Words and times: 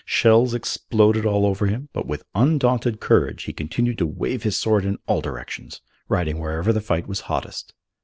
Shells 0.03 0.55
exploded 0.55 1.27
all 1.27 1.45
over 1.45 1.67
him; 1.67 1.89
but 1.93 2.07
with 2.07 2.23
undaunted 2.33 2.99
courage 2.99 3.43
he 3.43 3.53
continued 3.53 3.99
to 3.99 4.07
wave 4.07 4.41
his 4.41 4.57
sword 4.57 4.83
in 4.83 4.97
all 5.05 5.21
directions, 5.21 5.79
riding 6.09 6.39
wherever 6.39 6.73
the 6.73 6.81
fight 6.81 7.05
was 7.07 7.19
hottest. 7.29 7.75